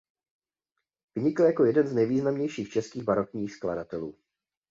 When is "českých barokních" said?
2.69-3.53